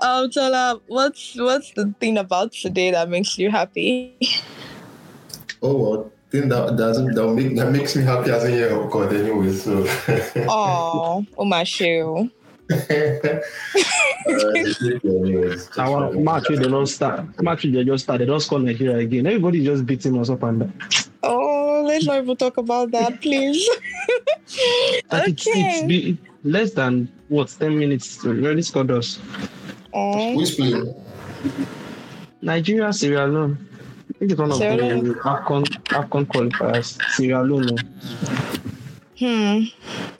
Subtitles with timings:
[0.00, 4.16] Um, Tola, what's what's the thing about today that makes you happy?
[5.62, 8.90] Oh, well, thing that doesn't that make that makes me happy as a year of
[8.90, 9.52] God anyway.
[9.52, 9.84] So.
[10.48, 12.30] oh, oh my shoe.
[15.78, 17.42] Our match they don't start.
[17.42, 18.20] Match they just start.
[18.20, 19.26] They don't score Nigeria again.
[19.26, 20.72] Everybody just beating us up and down.
[21.22, 23.68] Oh, let's not even talk about that, please.
[25.12, 25.30] okay.
[25.30, 29.18] It's, it's be less than what ten minutes to really scored us.
[29.92, 30.34] Oh.
[30.34, 30.94] Who's playing?
[32.42, 33.68] Nigeria, Sierra Leone.
[34.08, 37.00] I think it's one of Sierra the Afcon Afcon qualifiers.
[37.12, 37.76] Sierra Leone.
[39.18, 39.64] Hmm.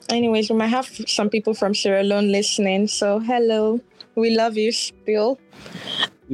[0.09, 2.87] Anyways, we might have some people from Sierra Leone listening.
[2.87, 3.79] So hello,
[4.15, 5.39] we love you still.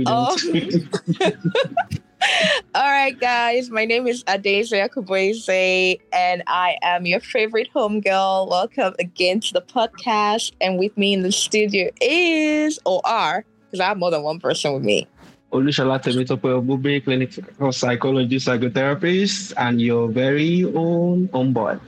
[0.06, 0.38] Oh.
[2.76, 3.70] All right, guys.
[3.70, 8.50] My name is Adeze Akuboise, and I am your favorite homegirl.
[8.50, 10.52] Welcome again to the podcast.
[10.62, 14.40] And with me in the studio is, or are, because I have more than one
[14.40, 15.08] person with me.
[15.54, 21.80] Olushola Temitope Obube, clinical psychologist, psychotherapist, and your very own homeboy.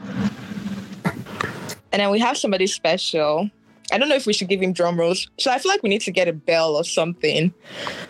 [1.91, 3.49] And then we have somebody special.
[3.91, 5.29] I don't know if we should give him drum rolls.
[5.37, 7.53] So I feel like we need to get a bell or something.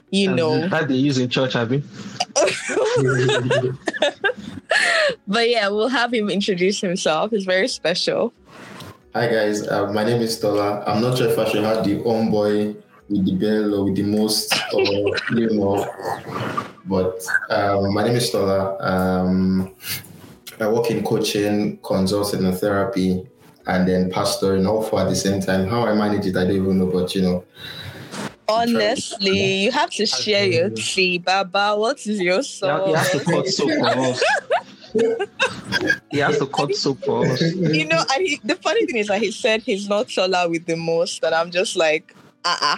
[0.09, 0.67] You know.
[0.67, 1.83] That they use in church, have you?
[5.27, 7.31] but yeah, we'll have him introduce himself.
[7.31, 8.33] He's very special.
[9.16, 10.83] Hi guys, uh, my name is Tola.
[10.85, 12.75] I'm not sure if I should have the homeboy
[13.09, 14.81] with the bell or with the most or
[15.35, 15.83] you know,
[16.85, 17.19] but
[17.50, 18.77] um, my name is Tola.
[18.80, 19.73] Um,
[20.59, 23.27] I work in coaching, consulting, and therapy
[23.67, 25.67] and then pastoring all four at the same time.
[25.67, 27.45] How I manage it, I don't even know, but you know.
[28.47, 31.75] Honestly, you have to share your tea, Baba.
[31.77, 32.89] What is your song?
[32.89, 34.23] You have to cut soap for us.
[36.11, 37.41] he has to cut soap for us.
[37.41, 40.66] You know, and he, the funny thing is that he said he's not taller with
[40.66, 42.75] the most, and I'm just like, uh uh-uh.
[42.75, 42.78] uh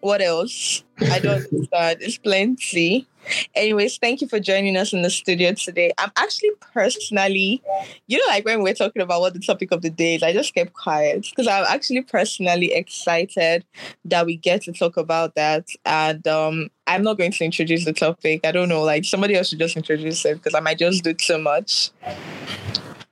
[0.00, 0.82] What else?
[1.00, 1.98] I don't understand.
[2.00, 3.06] It's plenty.
[3.54, 5.92] Anyways, thank you for joining us in the studio today.
[5.98, 7.62] I'm actually personally,
[8.06, 10.32] you know, like when we're talking about what the topic of the day is, I
[10.32, 13.64] just kept quiet because I'm actually personally excited
[14.04, 15.68] that we get to talk about that.
[15.84, 18.40] And um, I'm not going to introduce the topic.
[18.44, 21.12] I don't know, like somebody else should just introduce it because I might just do
[21.12, 21.90] too much.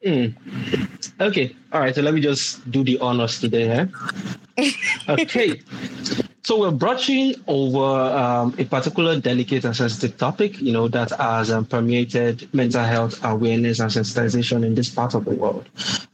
[0.04, 0.34] Mm.
[1.20, 1.56] Okay.
[1.72, 1.94] All right.
[1.94, 3.68] So let me just do the honors today.
[3.68, 3.86] Huh?
[5.08, 5.60] okay.
[6.44, 7.80] So we're brushing over
[8.14, 13.18] um, a particular delicate and sensitive topic, you know, that has um, permeated mental health
[13.24, 15.66] awareness and sensitization in this part of the world,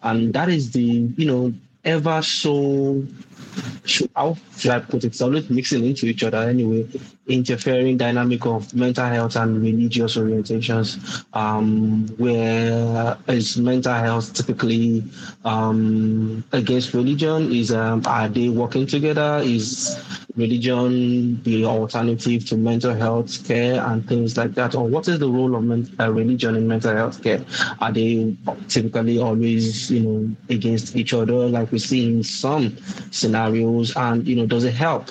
[0.05, 1.53] and that is the, you know,
[1.85, 3.05] ever so
[4.15, 5.09] how should I put it?
[5.09, 6.87] It's always mixing into each other anyway,
[7.31, 15.05] interfering dynamic of mental health and religious orientations, um, where is mental health typically
[15.45, 17.53] um, against religion?
[17.53, 19.41] Is um, are they working together?
[19.43, 19.99] Is
[20.37, 24.75] religion the alternative to mental health care and things like that?
[24.75, 27.45] Or what is the role of men- uh, religion in mental health care?
[27.81, 28.37] Are they
[28.69, 32.77] typically always, you know, against each other, like we see in some
[33.11, 33.95] scenarios?
[33.97, 35.09] And you know, does it help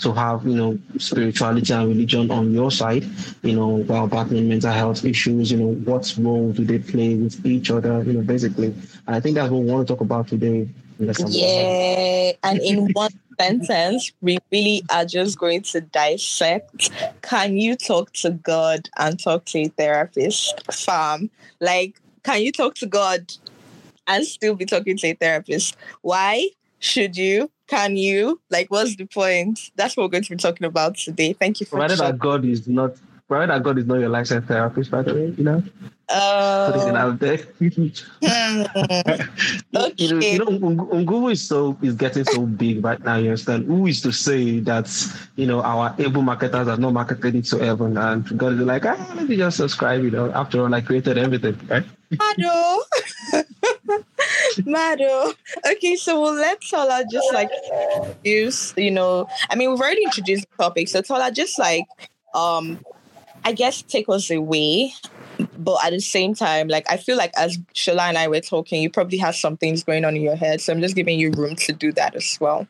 [0.00, 3.04] to have you know spirituality and religion on your side?
[3.42, 7.44] You know, while battling mental health issues, you know, what role do they play with
[7.44, 8.02] each other?
[8.04, 8.68] You know, basically,
[9.06, 10.66] and I think that's what we want to talk about today.
[10.98, 13.10] Yeah, and in one
[13.40, 16.90] sentence, we really are just going to dissect.
[17.22, 20.62] Can you talk to God and talk to a therapist?
[20.72, 23.32] Fam, like, can you talk to God
[24.06, 25.76] and still be talking to a therapist?
[26.02, 26.50] Why
[26.80, 27.50] should you?
[27.70, 28.38] Can you?
[28.50, 29.70] Like, what's the point?
[29.76, 31.34] That's what we're going to be talking about today.
[31.34, 32.96] Thank you for provided that God is not
[33.28, 35.62] provided that God is not your licensed therapist, by the way, you know.
[36.08, 37.38] Uh, Putting it out there.
[39.76, 40.04] okay.
[40.04, 43.14] you know, you know is so is getting so big right now.
[43.14, 43.66] You understand?
[43.66, 44.90] Who is to say that
[45.36, 48.84] you know our able marketers are not marketed it to everyone, and God is like,
[48.84, 50.02] ah, let me just subscribe.
[50.02, 51.84] You know, after all, I created everything, right?
[52.10, 52.82] Mado.
[54.66, 55.32] Mado.
[55.70, 57.50] Okay, so we'll let Tola just like
[58.24, 60.88] use, you know, I mean, we've already introduced the topic.
[60.88, 61.84] So Tola, just like
[62.34, 62.80] um
[63.44, 64.92] I guess take us away.
[65.56, 68.82] But at the same time, like I feel like as Shola and I were talking,
[68.82, 70.60] you probably have some things going on in your head.
[70.60, 72.66] So I'm just giving you room to do that as well.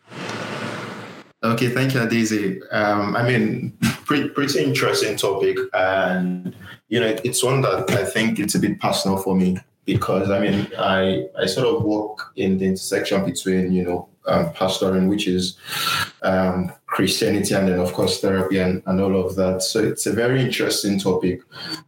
[1.43, 2.63] Okay, thank you, Daisy.
[2.71, 3.73] Um, I mean,
[4.05, 6.55] pretty, pretty interesting topic, and
[6.89, 9.59] you know, it's one that I think it's a bit personal for me
[9.95, 14.51] because I mean, I I sort of work in the intersection between you know um,
[14.51, 15.57] pastoring, which is
[16.23, 19.63] um, Christianity, and then of course therapy and, and all of that.
[19.63, 21.41] So it's a very interesting topic.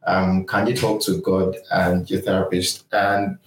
[0.07, 2.85] Um, can you talk to God and your therapist?
[2.93, 3.39] And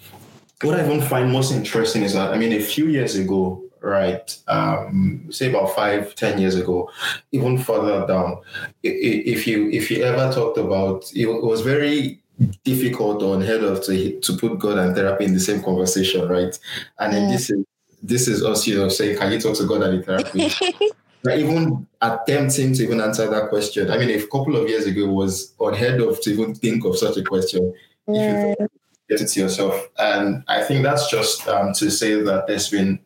[0.61, 4.37] what I even find most interesting is that I mean, a few years ago, right?
[4.47, 6.89] Um, say about five, ten years ago,
[7.31, 8.41] even further down,
[8.83, 12.21] if you if you ever talked about it was very
[12.63, 16.57] difficult or unheard of to to put God and therapy in the same conversation, right?
[16.99, 17.65] And then this is
[18.03, 20.51] this is us, you know, saying, can you talk to God and therapy?
[21.33, 23.89] even attempting to even answer that question.
[23.89, 27.17] I mean, a couple of years ago was unheard of to even think of such
[27.17, 27.73] a question.
[28.07, 28.51] Yeah.
[28.51, 28.67] If you
[29.09, 32.99] get it to yourself, and I think that's just um, to say that there's been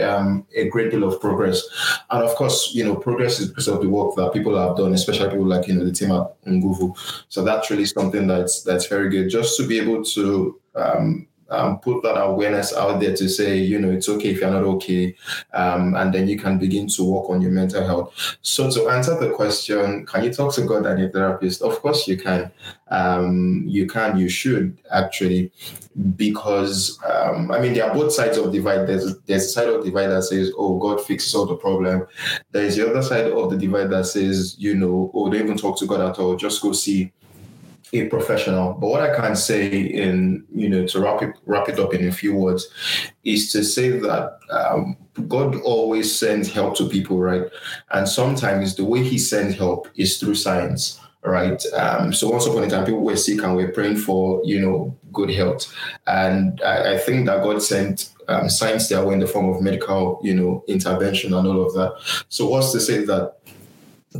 [0.00, 1.62] um, a great deal of progress.
[2.10, 4.92] And of course, you know, progress is because of the work that people have done,
[4.92, 6.96] especially people like, you know, the team at Nguvu.
[7.28, 9.28] So that's really something that's that's very good.
[9.28, 13.78] Just to be able to um, um, put that awareness out there to say, you
[13.78, 15.14] know, it's okay if you're not okay,
[15.52, 18.36] um, and then you can begin to work on your mental health.
[18.42, 21.62] So to answer the question, can you talk to God and your therapist?
[21.62, 22.50] Of course you can.
[22.88, 25.52] Um, you can, you should actually,
[26.16, 28.86] because um, I mean there are both sides of the divide.
[28.86, 32.06] There's there's a side of the divide that says, oh, God fixes all the problem.
[32.52, 35.78] There's the other side of the divide that says, you know, oh, don't even talk
[35.78, 36.36] to God at all.
[36.36, 37.12] Just go see
[37.92, 38.74] a professional.
[38.74, 42.06] But what I can say in, you know, to wrap it, wrap it up in
[42.08, 42.68] a few words
[43.24, 44.96] is to say that um,
[45.28, 47.44] God always sends help to people, right?
[47.90, 51.00] And sometimes the way he sends help is through science.
[51.22, 51.60] Right.
[51.72, 54.96] Um, so once upon a time, people were sick and we're praying for, you know,
[55.12, 55.74] good health.
[56.06, 59.60] And I, I think that God sent um, science their way in the form of
[59.60, 62.24] medical, you know, intervention and all of that.
[62.28, 63.38] So what's to say that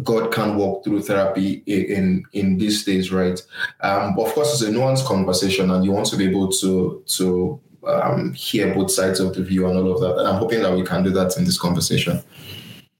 [0.02, 3.40] God can walk through therapy in in these days, right?
[3.80, 7.60] Um, of course, it's a nuanced conversation, and you want to be able to to
[7.86, 10.18] um, hear both sides of the view and all of that.
[10.18, 12.20] And I'm hoping that we can do that in this conversation.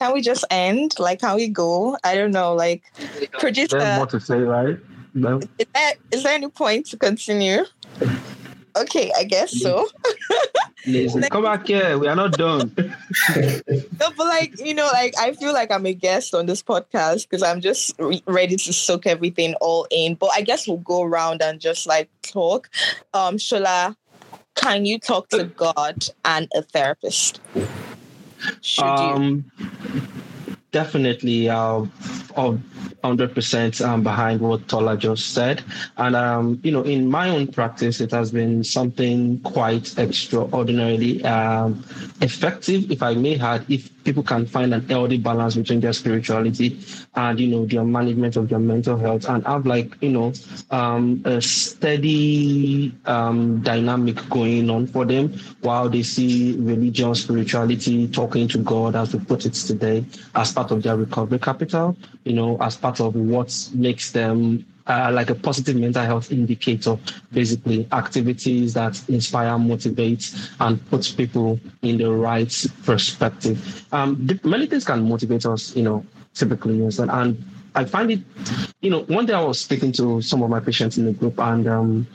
[0.00, 0.94] Can we just end?
[0.98, 1.96] Like, can we go?
[2.04, 2.54] I don't know.
[2.54, 2.82] Like,
[3.38, 3.78] producer.
[3.78, 4.78] There's more to say, right?
[5.14, 5.40] No.
[5.58, 7.64] Is there, is there any point to continue?
[8.76, 9.88] Okay, I guess so.
[10.86, 11.98] Listen, come back here.
[11.98, 12.72] We are not done.
[13.36, 17.28] no, but like you know, like I feel like I'm a guest on this podcast
[17.28, 20.14] because I'm just re- ready to soak everything all in.
[20.14, 22.70] But I guess we'll go around and just like talk.
[23.14, 23.96] Um, Shola,
[24.54, 27.40] can you talk to God and a therapist?
[28.60, 30.02] Should um, you?
[30.76, 31.48] Definitely.
[31.48, 31.86] Uh,
[32.36, 32.60] I'll
[33.02, 35.64] 100% um, behind what Tola just said.
[35.96, 41.82] And, um, you know, in my own practice, it has been something quite extraordinarily um,
[42.20, 46.78] effective, if I may add, if people can find an healthy balance between their spirituality
[47.16, 50.32] and, you know, their management of their mental health and have like, you know,
[50.70, 55.32] um, a steady um, dynamic going on for them
[55.62, 60.04] while they see religion, spirituality, talking to God, as we put it today,
[60.34, 65.10] as part of their recovery capital, you know, as part of what makes them uh,
[65.12, 66.96] like a positive mental health indicator,
[67.32, 73.84] basically activities that inspire, motivate, and put people in the right perspective.
[73.92, 76.04] Um, many things can motivate us, you know,
[76.36, 77.44] typically, and
[77.74, 78.20] I find it,
[78.80, 81.38] you know, one day I was speaking to some of my patients in the group,
[81.38, 82.06] and um,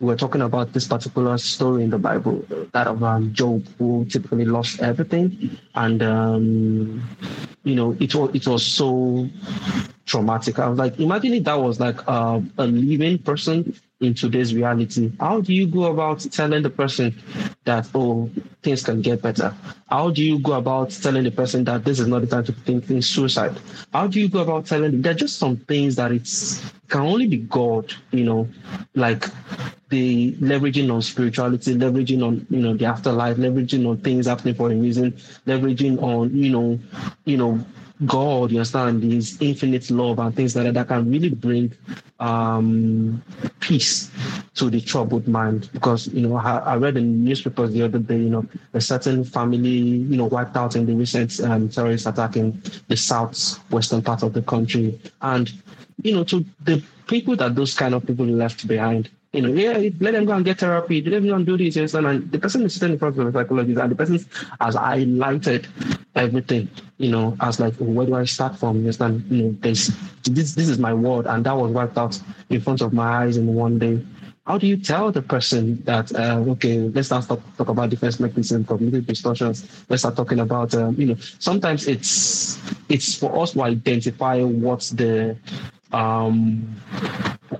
[0.00, 4.04] we were talking about this particular story in the Bible, that of um, Job, who
[4.04, 7.02] typically lost everything, and um,
[7.64, 9.28] you know, it was it was so
[10.04, 10.58] traumatic.
[10.58, 15.12] I was like, imagine if that was like uh, a living person in today's reality.
[15.18, 17.20] How do you go about telling the person
[17.64, 18.30] that oh
[18.62, 19.54] things can get better?
[19.88, 22.52] How do you go about telling the person that this is not the time to
[22.52, 23.58] think in suicide?
[23.92, 25.02] How do you go about telling them?
[25.02, 28.48] There are just some things that it's can only be God, you know,
[28.94, 29.26] like
[29.88, 34.70] the leveraging on spirituality, leveraging on you know the afterlife, leveraging on things happening for
[34.70, 35.12] a reason,
[35.46, 36.78] leveraging on you know,
[37.24, 37.64] you know
[38.06, 41.72] God, you understand, His infinite love and things like that that can really bring
[42.20, 43.22] um,
[43.60, 44.10] peace
[44.54, 45.68] to the troubled mind.
[45.72, 49.24] Because, you know, I, I, read in newspapers the other day, you know, a certain
[49.24, 54.22] family, you know, wiped out in the recent um, terrorist attack in the southwestern part
[54.22, 55.00] of the country.
[55.20, 55.50] And,
[56.02, 59.88] you know, to the people that those kind of people left behind, you know, yeah,
[60.00, 61.00] let them go and get therapy.
[61.00, 61.76] Let them go and do this.
[61.76, 64.16] Yes, and the person is sitting in front of the psychologist, and the person
[64.60, 65.66] has highlighted
[66.16, 66.68] everything.
[66.96, 68.84] You know, as like, where do I start from?
[68.84, 72.20] Yes, and you know, this this this is my world, and that was wiped out
[72.50, 74.04] in front of my eyes in one day.
[74.44, 78.18] How do you tell the person that uh, okay, let's start talk, talk about defense
[78.18, 79.84] mechanism, cognitive distortions.
[79.88, 81.16] Let's start talking about um, you know.
[81.38, 85.36] Sometimes it's it's for us to identify what's the
[85.92, 86.74] um,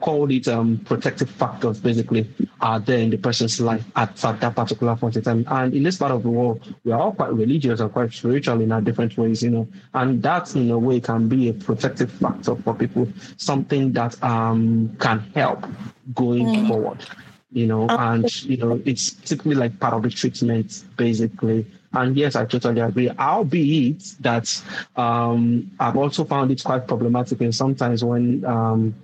[0.01, 2.29] call it um, protective factors basically
[2.61, 5.45] are there in the person's life at, at that particular point in time.
[5.49, 8.61] And in this part of the world, we are all quite religious and quite spiritual
[8.61, 9.69] in our different ways, you know.
[9.95, 14.97] And that in a way can be a protective factor for people, something that um,
[14.99, 15.67] can help
[16.15, 16.69] going mm.
[16.69, 17.05] forward
[17.51, 22.37] you know, and you know, it's typically like part of the treatment, basically, And yes,
[22.37, 23.11] I totally agree.
[23.11, 24.63] Albeit that
[24.97, 28.95] um, I've also found it quite problematic and sometimes when um,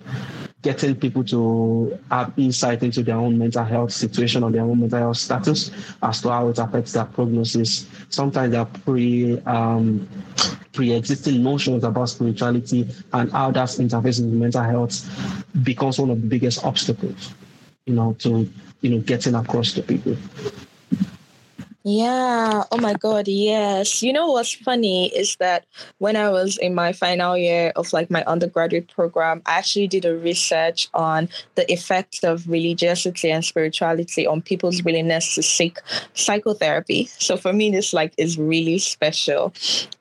[0.65, 4.97] getting people to have insight into their own mental health situation or their own mental
[4.97, 5.69] health status
[6.01, 7.85] as to how it affects their prognosis.
[8.09, 10.09] Sometimes there are pre um,
[10.73, 15.05] pre-existing notions about spirituality and how that's interfacing with mental health
[15.61, 17.31] becomes one of the biggest obstacles,
[17.85, 18.49] you know, to
[18.81, 20.17] you know getting across to people.
[21.87, 22.63] Yeah.
[22.71, 23.27] Oh my God.
[23.27, 24.01] Yes.
[24.01, 25.67] You know what's funny is that
[25.99, 30.03] when I was in my final year of like my undergraduate program, I actually did
[30.03, 35.77] a research on the effects of religiosity and spirituality on people's willingness to seek
[36.15, 37.05] psychotherapy.
[37.19, 39.53] So for me, this like is really special.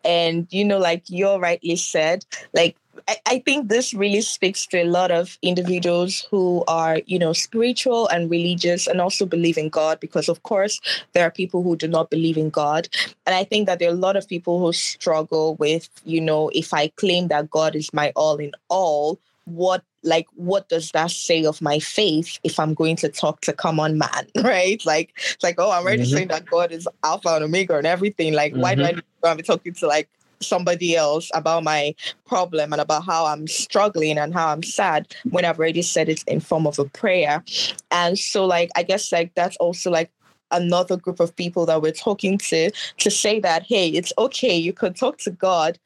[0.07, 2.25] And you know, like you're rightly said,
[2.55, 2.77] like
[3.09, 7.33] I, I think this really speaks to a lot of individuals who are, you know,
[7.33, 10.81] spiritual and religious and also believe in God, because of course
[11.13, 12.89] there are people who do not believe in God.
[13.27, 16.51] And I think that there are a lot of people who struggle with, you know,
[16.55, 21.11] if I claim that God is my all in all, what like what does that
[21.11, 25.43] say of my faith if i'm going to talk to common man right like it's
[25.43, 26.17] like oh i'm already mm-hmm.
[26.17, 28.63] saying that god is alpha and omega and everything like mm-hmm.
[28.63, 28.97] why do i mm-hmm.
[28.97, 30.09] need to be talking to like
[30.47, 31.95] somebody else about my
[32.27, 36.23] problem and about how I'm struggling and how I'm sad when I've already said it
[36.27, 37.43] in form of a prayer.
[37.91, 40.11] And so like I guess like that's also like
[40.51, 44.73] another group of people that we're talking to to say that hey it's okay you
[44.73, 45.79] could talk to god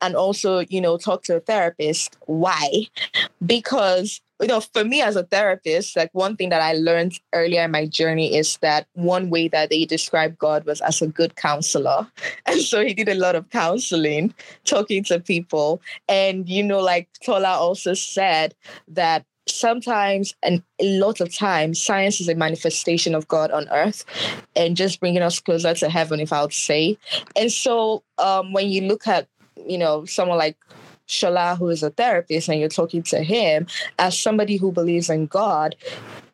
[0.00, 2.86] and also you know talk to a therapist why
[3.44, 7.62] because you know, for me as a therapist, like one thing that I learned earlier
[7.62, 11.34] in my journey is that one way that they described God was as a good
[11.36, 12.06] counselor.
[12.46, 14.34] And so he did a lot of counseling,
[14.66, 15.80] talking to people.
[16.10, 18.54] And, you know, like Tola also said
[18.88, 24.02] that sometimes and a lot of times science is a manifestation of god on earth
[24.56, 26.96] and just bringing us closer to heaven if i would say
[27.36, 29.28] and so um, when you look at
[29.68, 30.56] you know someone like
[31.08, 33.66] Shola, who is a therapist, and you're talking to him
[33.98, 35.76] as somebody who believes in God,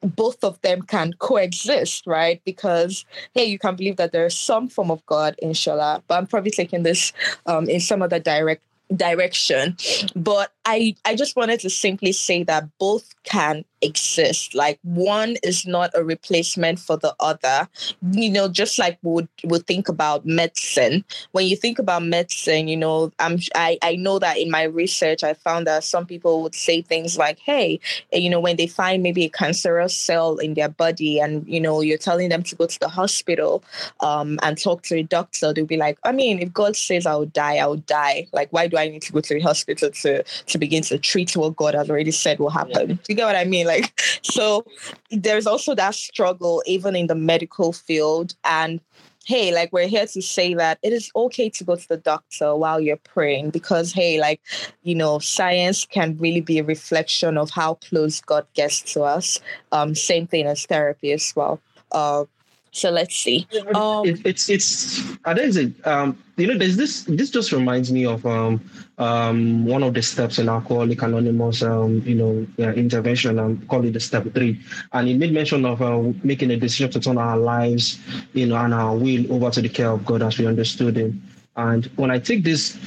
[0.03, 2.41] both of them can coexist, right?
[2.45, 6.27] Because hey, you can believe that there's some form of God in Shola, but I'm
[6.27, 7.13] probably taking this
[7.47, 8.63] um, in some other direct
[8.97, 9.77] direction
[10.17, 14.55] but i i just wanted to simply say that both can exist.
[14.55, 17.69] Like one is not a replacement for the other.
[18.13, 21.05] You know just like we would, would think about medicine.
[21.33, 25.23] When you think about medicine you know i'm I, I know that in my research
[25.23, 27.81] i found that some people would say things like hey
[28.13, 31.81] you know when they find maybe a cancerous cell in their body and you know
[31.81, 33.63] you're telling them to go to the hospital
[34.01, 37.15] um, and talk to a doctor they'll be like i mean if god says i
[37.15, 38.27] will die i will die.
[38.33, 41.37] Like why do i need to go to the hospital to to begin to treat
[41.37, 42.91] what god has already said will happen.
[42.91, 42.97] Yeah.
[43.09, 43.67] you get what i mean?
[43.67, 44.65] Like so
[45.11, 48.35] there's also that struggle even in the medical field.
[48.45, 48.81] And
[49.27, 52.57] hey like we're here to say that it is okay to go to the doctor
[52.57, 54.41] while you're praying because hey like
[54.83, 59.41] you know science can really be a reflection of how close god gets to us.
[59.73, 61.61] Um same thing as therapy as well.
[61.93, 62.25] Uh
[62.73, 63.47] so let's see.
[63.75, 67.91] Um, it, it's it's uh, there's a um you know there's this this just reminds
[67.91, 68.61] me of um
[68.99, 73.67] um one of the steps in Alcoholic Anonymous um you know uh, intervention and um,
[73.67, 74.61] call it the step three,
[74.93, 77.99] and it made mention of uh, making a decision to turn our lives
[78.33, 81.23] you know and our will over to the care of God as we understood Him.
[81.57, 82.79] And when I take this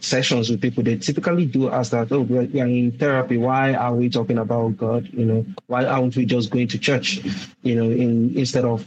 [0.00, 3.36] sessions with people, they typically do ask that, oh, we're, we're in therapy.
[3.38, 5.08] Why are we talking about God?
[5.12, 7.20] You know, why aren't we just going to church?
[7.62, 8.86] You know, in instead of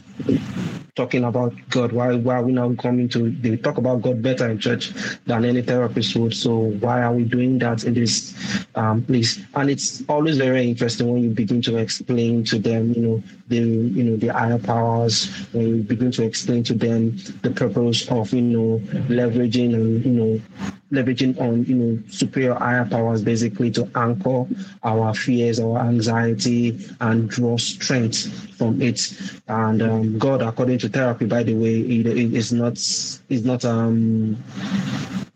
[0.94, 4.50] talking about God, why why are we now coming to they talk about God better
[4.50, 4.92] in church
[5.24, 6.34] than any therapist would?
[6.34, 8.36] So why are we doing that in this
[8.74, 9.40] um, place?
[9.54, 13.56] And it's always very interesting when you begin to explain to them, you know, the
[13.56, 18.32] you know the higher powers, when you begin to explain to them the purpose of
[18.32, 20.40] you know leveraging and you know
[20.92, 24.46] leveraging on you know superior higher powers basically to anchor
[24.84, 29.00] our fears our anxiety and draw strength from it
[29.48, 34.36] and um, god according therapy by the way it, it is not is not um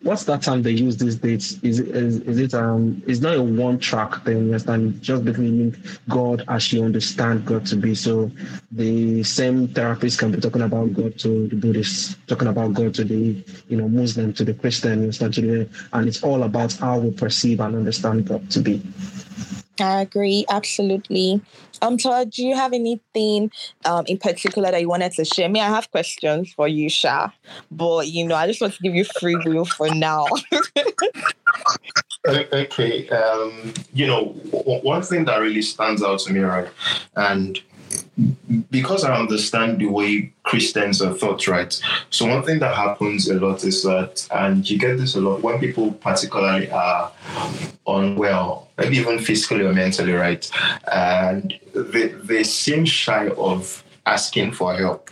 [0.06, 1.62] what's that term they use these days?
[1.62, 5.02] Is, is is it um it's not a one track thing, understand?
[5.02, 5.76] Just between
[6.08, 7.94] God as you understand God to be.
[7.94, 8.30] So
[8.70, 13.04] the same therapist can be talking about God to the Buddhist, talking about God to
[13.04, 16.98] the you know Muslim, to the Christian, understand to the and it's all about how
[17.00, 18.82] we perceive and understand God to be.
[19.80, 21.40] I agree, absolutely.
[21.82, 23.50] Um, Todd, do you have anything
[23.84, 25.48] um, in particular that you wanted to share?
[25.48, 27.30] Me, I have questions for you, Sha,
[27.70, 30.26] but you know, I just want to give you free will for now.
[32.26, 34.26] okay, um, you know,
[34.82, 36.68] one thing that really stands out to me, right,
[37.16, 37.60] and
[38.70, 41.78] because I understand the way Christians are thought, right?
[42.10, 45.42] So one thing that happens a lot is that, and you get this a lot
[45.42, 47.12] when people particularly are
[47.86, 50.50] unwell, maybe even physically or mentally, right?
[50.92, 55.10] And they, they seem shy of asking for help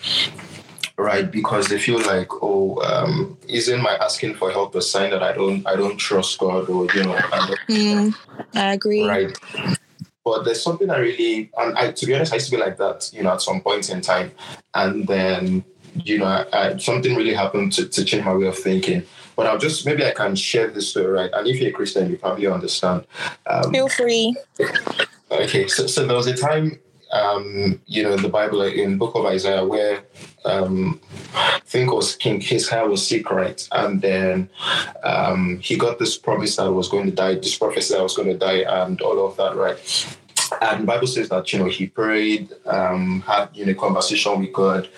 [0.97, 5.25] right because they feel like oh um, isn't my asking for help a sign that
[5.25, 8.15] i don't i don't trust god or you know I, mm,
[8.55, 9.37] I agree right
[10.25, 12.79] but there's something I really, and I, to be honest, I used to be like
[12.79, 14.33] that, you know, at some point in time.
[14.75, 15.65] And then,
[16.03, 19.05] you know, I, I, something really happened to, to change my way of thinking.
[19.37, 21.31] But I'll just, maybe I can share this story, right?
[21.33, 23.07] And if you're a Christian, you probably understand.
[23.47, 24.37] Um, Feel free.
[25.31, 26.79] Okay, so, so there was a time
[27.15, 30.03] um, you know, in the Bible, in Book of Isaiah, where
[30.45, 31.01] um,
[31.35, 33.67] I think it was King Hezekiah was sick, right?
[33.71, 34.51] And then
[35.05, 38.17] um, he got this promise that I was going to die, this prophecy that was
[38.17, 40.17] going to die, and all of that, right?
[40.61, 44.53] And the Bible says that, you know, he prayed, um, had, you know, conversation with
[44.53, 44.89] God.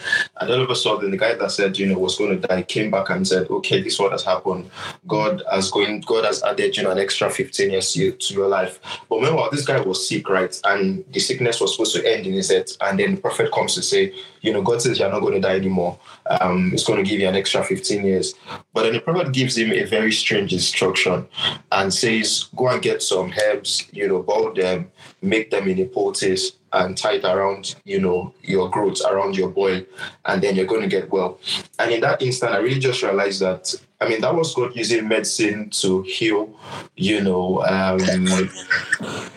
[0.40, 2.62] And all of a sudden, the guy that said, you know, was going to die
[2.62, 4.70] came back and said, okay, this is what has happened.
[5.06, 8.48] God has going, God has added, you know, an extra 15 years to, to your
[8.48, 8.80] life.
[9.08, 10.58] But meanwhile, this guy was sick, right?
[10.64, 12.70] And the sickness was supposed to end in his head.
[12.80, 14.12] And then the prophet comes to say,
[14.46, 15.98] you know, God says you're not going to die anymore.
[16.40, 18.34] Um, it's going to give you an extra 15 years.
[18.72, 21.26] But then the prophet gives him a very strange instruction
[21.72, 24.88] and says, go and get some herbs, you know, boil them,
[25.20, 29.48] make them in a poultice and tie it around, you know, your growth, around your
[29.48, 29.82] boil,
[30.26, 31.40] and then you're going to get well.
[31.80, 35.08] And in that instant, I really just realized that, I mean, that was God using
[35.08, 36.56] medicine to heal,
[36.94, 37.98] you know, um,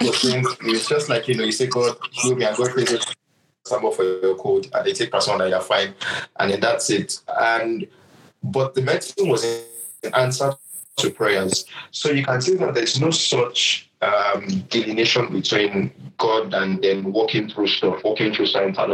[0.00, 3.14] it's, it's just like, you know, you say, God, heal me, and God prays
[3.64, 5.94] someone for your code, and they take person that you're fine,
[6.38, 7.20] and then that's it.
[7.40, 7.86] And
[8.42, 9.44] but the medicine was
[10.02, 10.54] an answer
[10.96, 11.64] to prayers.
[11.90, 17.48] So you can see that there's no such um, delineation between God and then walking
[17.48, 18.92] through stuff, walking through science and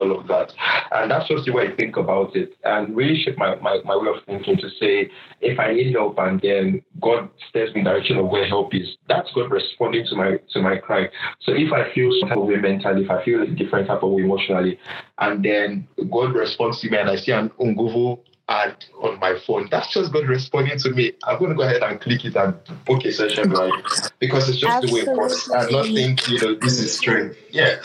[0.00, 0.52] all of that.
[0.92, 4.08] And that's just the way I think about it and really my, my, my way
[4.08, 8.16] of thinking to say, if I need help and then God steers me in direction
[8.18, 11.08] of where help is, that's God responding to my to my cry.
[11.40, 14.02] So if I feel some type of way mentally, if I feel a different type
[14.02, 14.78] of way emotionally,
[15.18, 19.68] and then God responds to me and I see an Nguvu ad on my phone.
[19.70, 21.12] That's just God responding to me.
[21.24, 23.72] I'm going to go ahead and click it and book a session like
[24.18, 25.04] because it's just Absolutely.
[25.04, 25.48] the way it works.
[25.48, 27.36] And not think, you know, this is strength.
[27.50, 27.76] Yeah.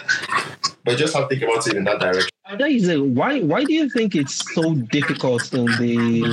[0.86, 2.30] But just have to think about it in that direction.
[2.50, 6.24] That is a, why why do you think it's so difficult in the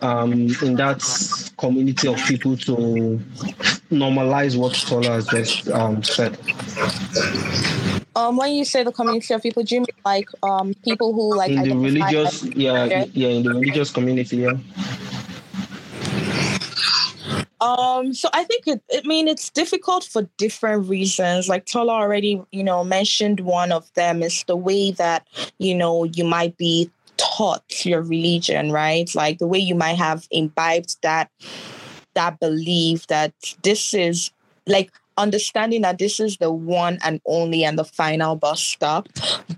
[0.00, 1.02] um in that
[1.58, 3.20] community of people to
[3.90, 6.38] normalize what Tola has just um, said?
[8.18, 11.36] Um, when you say the community of people, do you mean like um people who
[11.36, 14.54] like in the religious, yeah, yeah, in the religious community, yeah.
[17.60, 21.48] Um, so I think it, I mean it's difficult for different reasons.
[21.48, 25.24] Like Tola already, you know, mentioned one of them is the way that,
[25.58, 29.08] you know, you might be taught your religion, right?
[29.14, 31.30] Like the way you might have imbibed that
[32.14, 34.32] that belief that this is
[34.66, 39.08] like understanding that this is the one and only and the final bus stop.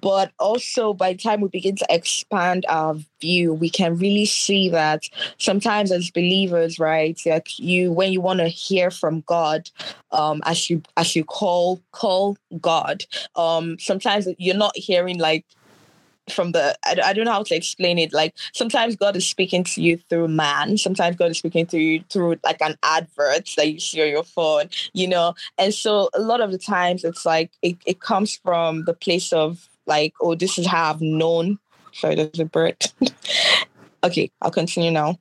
[0.01, 4.69] But also, by the time we begin to expand our view, we can really see
[4.71, 5.05] that
[5.39, 9.71] sometimes as believers, right, like you, when you want to hear from God,
[10.11, 13.05] um, as you as you call call God,
[13.37, 15.45] um, sometimes you're not hearing like
[16.29, 18.13] from the I, I don't know how to explain it.
[18.13, 20.77] Like sometimes god is speaking to you through man.
[20.79, 24.25] Sometimes god is speaking to you through like an advert that you see on your
[24.25, 25.35] phone you know?
[25.59, 29.33] And so a lot of the times it's like it, it comes from the place
[29.33, 31.59] of like oh this is how i've known.
[31.93, 32.77] Sorry there's a bird.
[34.03, 35.19] Okay i'll continue now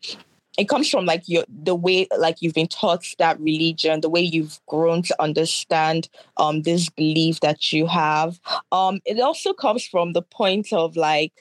[0.60, 4.22] it comes from like your the way like you've been taught that religion the way
[4.22, 8.40] you've grown to understand um this belief that you have.
[8.72, 11.34] Um it also comes from the point of like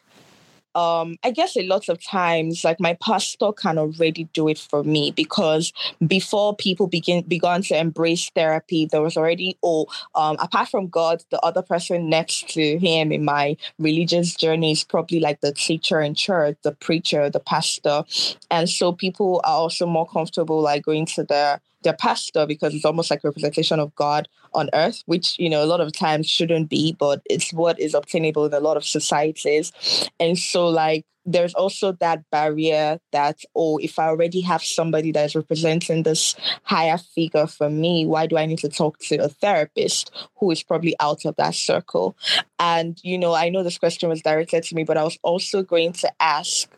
[0.79, 4.85] um, I guess a lot of times, like my pastor can already do it for
[4.85, 5.73] me because
[6.07, 11.25] before people begin began to embrace therapy, there was already oh, um, apart from God,
[11.31, 16.01] the other person next to him in my religious journey is probably like the teacher
[16.01, 18.05] in church, the preacher, the pastor,
[18.49, 22.85] and so people are also more comfortable like going to their their pastor because it's
[22.85, 26.69] almost like representation of God on earth, which, you know, a lot of times shouldn't
[26.69, 29.73] be, but it's what is obtainable in a lot of societies.
[30.19, 35.27] And so, like, there's also that barrier that, oh, if I already have somebody that
[35.27, 39.29] is representing this higher figure for me, why do I need to talk to a
[39.29, 42.17] therapist who is probably out of that circle?
[42.59, 45.62] And, you know, I know this question was directed to me, but I was also
[45.62, 46.69] going to ask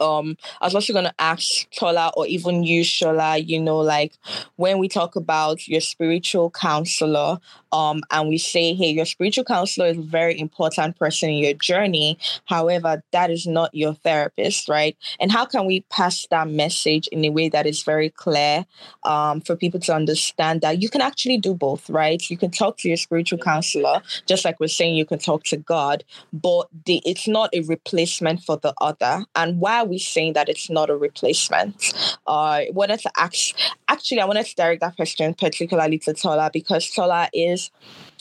[0.00, 4.12] um i was also going to ask tola or even you shola you know like
[4.56, 7.38] when we talk about your spiritual counselor
[7.72, 11.54] um and we say hey your spiritual counselor is a very important person in your
[11.54, 12.18] journey.
[12.44, 14.96] However that is not your therapist right?
[15.20, 18.64] And how can we pass that message in a way that is very clear
[19.04, 22.22] um, for people to understand that you can actually do both right?
[22.30, 25.56] You can talk to your spiritual counselor just like we're saying you can talk to
[25.56, 29.24] god but the, it's not a replacement for the other.
[29.34, 31.92] And why are we saying that it's not a replacement?
[32.26, 32.30] Uh,
[32.64, 33.54] I wanted to ask,
[33.88, 37.70] actually, I wanted to direct that question particularly to Tola because Tola is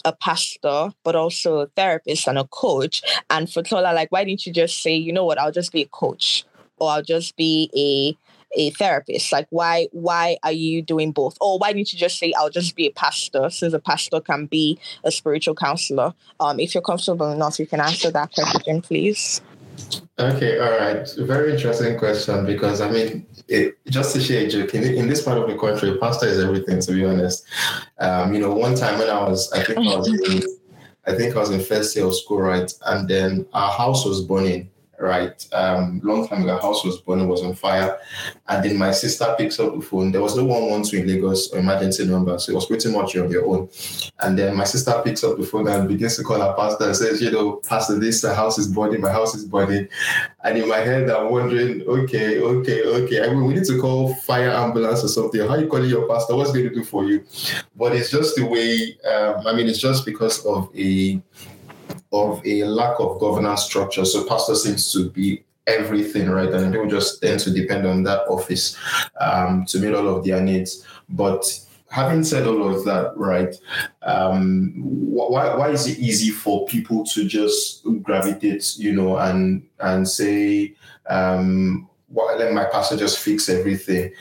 [0.06, 3.02] a pastor, but also a therapist and a coach.
[3.30, 5.84] And for Tola, like, why didn't you just say, you know what, I'll just be
[5.84, 6.44] a coach
[6.78, 8.18] or I'll just be a
[8.56, 9.32] a therapist.
[9.32, 11.36] Like why why are you doing both?
[11.42, 14.46] Or why didn't you just say i'll just be a pastor since a pastor can
[14.46, 16.14] be a spiritual counselor?
[16.40, 19.42] Um if you're comfortable enough you can answer that question please
[20.20, 21.10] Okay, all right.
[21.18, 25.24] Very interesting question because I mean, it, just to share a joke, in, in, this
[25.24, 26.80] part of the country, pastor is everything.
[26.82, 27.46] To be honest,
[27.98, 30.44] um, you know, one time when I was, I think I was, in,
[31.08, 34.22] I think I was in first year of school, right, and then our house was
[34.22, 34.70] burning,
[35.04, 35.46] right?
[35.52, 38.00] Um, long time ago, house was burning, was on fire.
[38.48, 40.12] And then my sister picks up the phone.
[40.12, 43.30] There was no 112 in Lagos or emergency number, so it was pretty much on
[43.30, 43.70] your own.
[44.22, 46.96] And then my sister picks up the phone and begins to call her pastor and
[46.96, 49.88] says, you know, Pastor, this the house is burning, my house is burning.
[50.44, 53.24] And in my head, I'm wondering, okay, okay, okay.
[53.24, 55.42] I mean, we need to call fire ambulance or something.
[55.42, 56.36] How are you calling your pastor?
[56.36, 57.26] What's going to do for you?
[57.76, 61.22] But it's just the way, um, I mean, it's just because of a
[62.14, 64.06] of a lack of governance structure.
[64.06, 66.50] So pastor seems to be everything, right?
[66.50, 68.78] And people just tend to depend on that office
[69.20, 70.86] um, to meet all of their needs.
[71.10, 71.44] But
[71.90, 73.56] having said all of that, right?
[74.04, 80.08] Um, why why is it easy for people to just gravitate, you know, and and
[80.08, 80.76] say,
[81.08, 84.12] um, well, let my pastor just fix everything.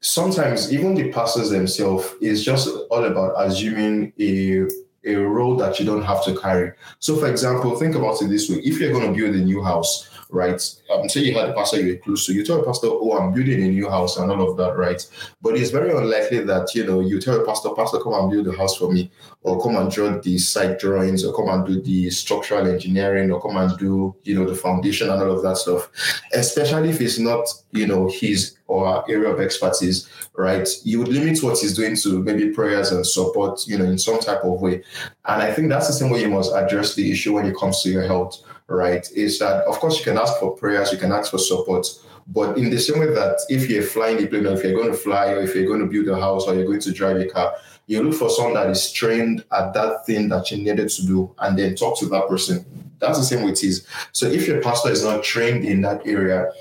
[0.00, 4.66] Sometimes even the pastors themselves is just all about assuming a
[5.04, 6.72] a role that you don't have to carry.
[6.98, 9.62] So, for example, think about it this way: if you're going to build a new
[9.62, 10.62] house, right?
[10.92, 13.18] Um, say you had a pastor you were close to, you tell a pastor, "Oh,
[13.18, 15.04] I'm building a new house," and all of that, right?
[15.40, 18.46] But it's very unlikely that you know you tell a pastor, "Pastor, come and build
[18.46, 19.10] the house for me,"
[19.42, 23.40] or come and draw the site drawings, or come and do the structural engineering, or
[23.40, 25.90] come and do you know the foundation and all of that stuff.
[26.34, 30.68] Especially if it's not you know his or area of expertise, right?
[30.84, 34.20] You would limit what he's doing to maybe prayers and support, you know, in some
[34.20, 34.82] type of way.
[35.24, 37.82] And I think that's the same way you must address the issue when it comes
[37.82, 41.12] to your health right, is that of course you can ask for prayers, you can
[41.12, 41.86] ask for support,
[42.28, 44.92] but in the same way that if you're flying the plane, or if you're going
[44.92, 47.16] to fly, or if you're going to build a house, or you're going to drive
[47.16, 47.54] a car,
[47.86, 51.34] you look for someone that is trained at that thing that you needed to do,
[51.38, 52.64] and then talk to that person.
[52.98, 53.86] That's the same with his.
[54.12, 56.52] So if your pastor is not trained in that area,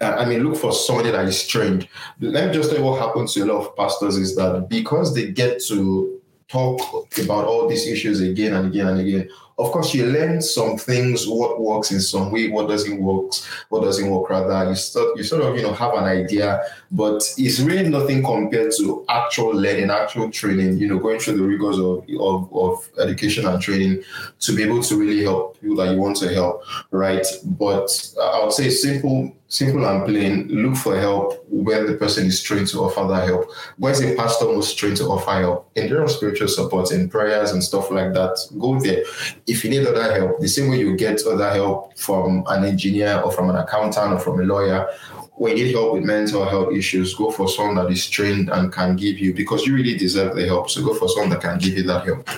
[0.00, 1.88] uh, I mean, look for somebody that is trained.
[2.20, 5.14] Let me just tell you what happens to a lot of pastors is that because
[5.14, 6.80] they get to talk
[7.18, 11.26] about all these issues again and again and again, of course, you learn some things,
[11.26, 13.32] what works in some way, what doesn't work,
[13.68, 14.70] what doesn't work rather.
[14.70, 18.72] You start, you sort of, you know, have an idea, but it's really nothing compared
[18.78, 23.46] to actual learning, actual training, you know, going through the rigors of, of, of education
[23.46, 24.02] and training
[24.40, 27.26] to be able to really help people that you want to help, right?
[27.44, 32.42] But I would say simple simple and plain, look for help where the person is
[32.42, 33.50] trained to offer that help.
[33.76, 35.70] Where's a pastor most trained to offer help?
[35.76, 39.04] In terms spiritual support, in prayers and stuff like that, go there.
[39.46, 43.20] If you need other help, the same way you get other help from an engineer
[43.24, 44.88] or from an accountant or from a lawyer,
[45.34, 48.72] when you need help with mental health issues, go for someone that is trained and
[48.72, 50.70] can give you because you really deserve the help.
[50.70, 52.28] So go for someone that can give you that help.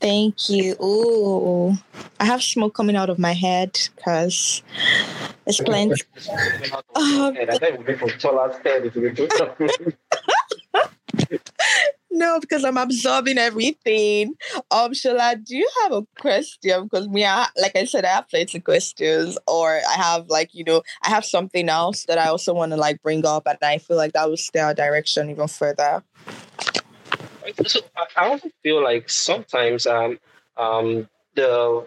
[0.00, 0.74] Thank you.
[0.82, 1.76] Ooh,
[2.18, 4.62] I have smoke coming out of my head because
[5.46, 6.02] it's plenty.
[6.96, 7.36] Um,
[12.12, 14.34] no, because I'm absorbing everything.
[14.70, 16.84] Um, Shola, do you have a question?
[16.84, 20.54] Because me, I, like I said, I have plenty of questions, or I have like
[20.54, 23.58] you know, I have something else that I also want to like bring up, and
[23.62, 26.04] I feel like that will steer our direction even further.
[27.66, 27.80] So
[28.16, 30.18] I also feel like sometimes um,
[30.56, 31.86] um, the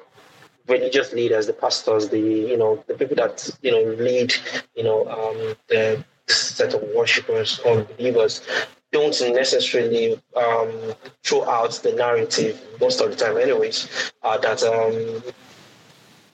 [0.67, 4.33] religious leaders, the pastors, the you know the people that you know lead,
[4.75, 8.41] you know um, the set of worshippers or believers
[8.95, 10.71] don't necessarily um,
[11.21, 14.11] throw out the narrative most of the time, anyways.
[14.23, 15.21] Uh, that um,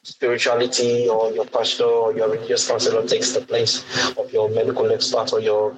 [0.03, 3.83] spirituality or your pastor or your religious counselor takes the place
[4.15, 5.75] of your medical expert or your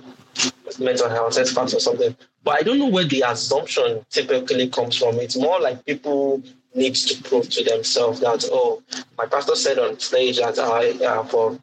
[0.78, 2.14] mental health experts or something.
[2.44, 5.16] But I don't know where the assumption typically comes from.
[5.20, 6.44] It's more like people
[6.76, 8.84] need to prove to themselves that, oh,
[9.18, 11.58] my pastor said on stage that I, uh, for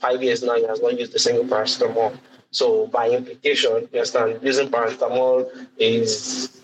[0.00, 2.16] five years now, he has not used the single paracetamol.
[2.50, 6.58] So by implication, you understand, using paracetamol is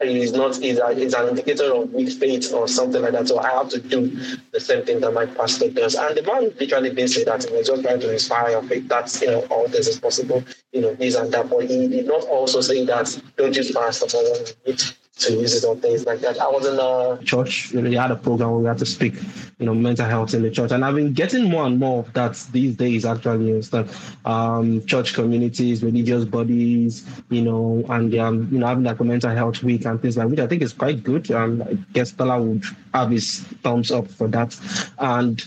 [0.00, 3.28] is not is, a, is an indicator of weak faith or something like that.
[3.28, 4.10] So I have to do
[4.52, 5.94] the same thing that my pastor does.
[5.94, 7.44] And the man literally didn't say that.
[7.44, 8.88] He was just trying to inspire your faith.
[8.88, 10.42] That's you know all this is possible.
[10.72, 11.48] You know this and that.
[11.48, 16.04] But he did not also say that don't use paracetamol to use it on things
[16.04, 16.40] like that.
[16.40, 18.86] I was in a church, you know, they had a program where we had to
[18.86, 19.14] speak,
[19.58, 20.72] you know, mental health in the church.
[20.72, 24.16] And I've been getting more and more of that these days, actually, and stuff.
[24.26, 29.30] Um, church communities, religious bodies, you know, and um, you know, having like a mental
[29.30, 31.30] health week and things like which I think is quite good.
[31.30, 34.58] And I guess Tola would have his thumbs up for that.
[34.98, 35.44] And,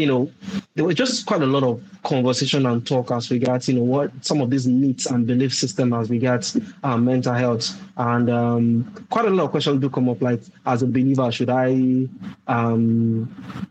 [0.00, 0.30] you know,
[0.74, 4.10] there was just quite a lot of conversation and talk as regards, you know, what
[4.24, 7.78] some of these myths and belief system as regards um, mental health.
[7.96, 11.50] And um, quite a lot of questions do come up like, as a believer, should
[11.50, 12.08] I
[12.46, 13.28] um,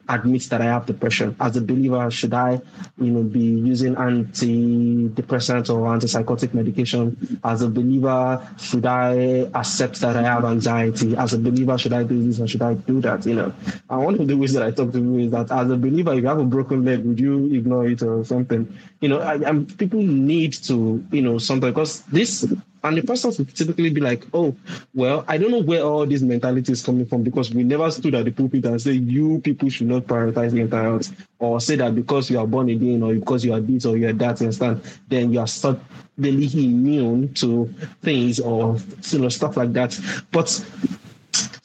[0.08, 1.36] admit that I have depression?
[1.40, 2.62] As a believer, should I,
[3.00, 7.40] you know, be using antidepressant or antipsychotic medication?
[7.44, 11.16] As a believer, should I accept that I have anxiety?
[11.16, 13.26] As a believer, should I do this or should I do that?
[13.26, 13.54] You know,
[13.90, 16.14] and one of the ways that I talk to you is that as a believer,
[16.20, 18.78] if you have a broken leg, would you ignore it or something?
[19.00, 22.46] You know, I, I'm, people need to, you know, something because this
[22.84, 24.56] and the person will typically be like, oh,
[24.94, 28.16] well, I don't know where all this mentality is coming from because we never stood
[28.16, 31.96] at the pulpit and say you people should not prioritize mental health or say that
[31.96, 34.82] because you are born again or because you are this or you are that, understand,
[35.08, 38.78] then you are suddenly immune to things or
[39.10, 39.98] you know stuff like that.
[40.32, 40.64] But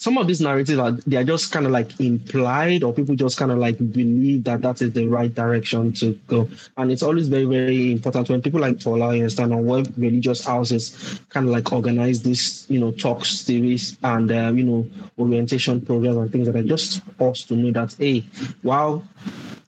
[0.05, 3.39] some of these narratives are they are just kind of like implied or people just
[3.39, 6.47] kind of like believe that that is the right direction to go.
[6.77, 11.19] And it's always very very important when people like Tola understand on what religious houses
[11.31, 14.87] kind of like organize this you know talk series and uh, you know
[15.19, 16.55] orientation programs and things that.
[16.55, 18.25] Are just us to know that hey
[18.63, 19.03] while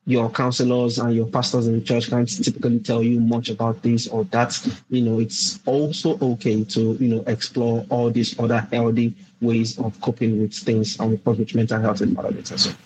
[0.07, 4.07] your counselors and your pastors in the church can't typically tell you much about this
[4.07, 4.57] or that.
[4.89, 10.01] You know, it's also okay to, you know, explore all these other healthy ways of
[10.01, 12.77] coping with things and with mental health is part of as well.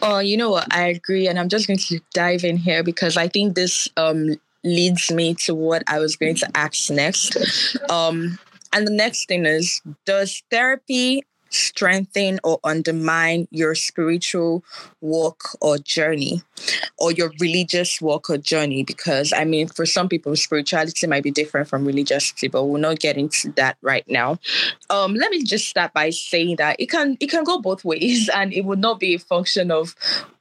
[0.00, 0.72] Oh, you know what?
[0.74, 1.26] I agree.
[1.28, 5.34] And I'm just going to dive in here because I think this um, leads me
[5.34, 7.36] to what I was going to ask next.
[7.90, 8.38] Um,
[8.72, 14.64] and the next thing is Does therapy strengthen or undermine your spiritual
[15.00, 16.42] walk or journey
[16.98, 21.30] or your religious walk or journey because i mean for some people spirituality might be
[21.30, 24.38] different from religiosity but we'll not get into that right now
[24.90, 28.28] um, let me just start by saying that it can it can go both ways
[28.34, 29.94] and it would not be a function of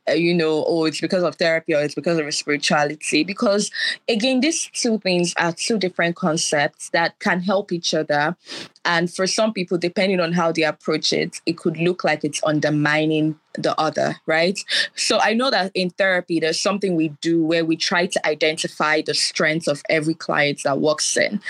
[0.09, 3.23] uh, you know, oh, it's because of therapy or it's because of spirituality.
[3.23, 3.69] Because
[4.09, 8.35] again, these two things are two different concepts that can help each other.
[8.83, 12.41] And for some people, depending on how they approach it, it could look like it's
[12.43, 14.59] undermining the other, right?
[14.95, 19.01] So I know that in therapy, there's something we do where we try to identify
[19.01, 21.41] the strengths of every client that walks in.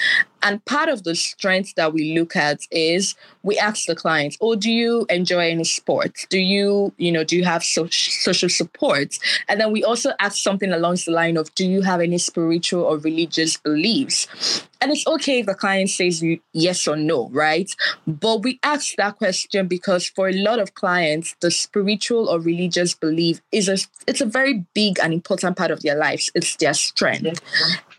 [0.44, 4.56] And part of the strengths that we look at is we ask the clients, oh,
[4.56, 6.26] do you enjoy any sports?
[6.30, 9.20] Do you, you know, do you have so- social support?
[9.48, 12.84] And then we also ask something along the line of, do you have any spiritual
[12.84, 14.68] or religious beliefs?
[14.82, 17.72] And it's okay if the client says yes or no, right?
[18.08, 22.96] But we ask that question because for a lot of clients, the spiritual or religious
[22.96, 26.32] belief is a it's a very big and important part of their lives.
[26.34, 27.42] It's their strength.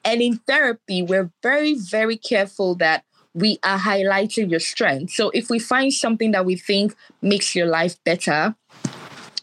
[0.04, 5.12] And in therapy, we're very, very careful that we are highlighting your strength.
[5.12, 8.54] So if we find something that we think makes your life better,